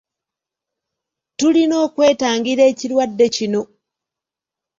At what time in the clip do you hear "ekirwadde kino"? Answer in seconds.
2.71-3.61